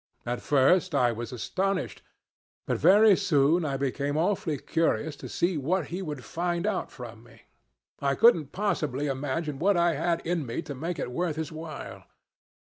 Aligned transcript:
At 0.25 0.41
first 0.41 0.95
I 0.95 1.11
was 1.11 1.31
astonished, 1.31 2.01
but 2.65 2.79
very 2.79 3.15
soon 3.15 3.63
I 3.63 3.77
became 3.77 4.17
awfully 4.17 4.57
curious 4.57 5.15
to 5.17 5.29
see 5.29 5.59
what 5.59 5.89
he 5.93 6.01
would 6.01 6.25
find 6.25 6.65
out 6.65 6.89
from 6.89 7.21
me. 7.21 7.43
I 7.99 8.15
couldn't 8.15 8.51
possibly 8.51 9.05
imagine 9.05 9.59
what 9.59 9.77
I 9.77 9.93
had 9.93 10.25
in 10.25 10.43
me 10.43 10.63
to 10.63 10.73
make 10.73 10.97
it 10.97 11.11
worth 11.11 11.35
his 11.35 11.51
while. 11.51 12.05